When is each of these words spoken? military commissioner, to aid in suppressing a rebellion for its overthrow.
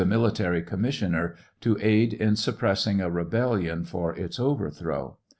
military 0.07 0.63
commissioner, 0.63 1.35
to 1.59 1.77
aid 1.79 2.11
in 2.11 2.35
suppressing 2.35 2.99
a 2.99 3.07
rebellion 3.07 3.85
for 3.85 4.15
its 4.15 4.39
overthrow. 4.39 5.15